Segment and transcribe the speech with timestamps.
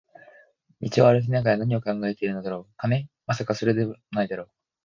[0.81, 3.07] 道を歩きながら何を考えているのだろう、金？
[3.27, 4.49] まさか、それだけでも無いだろう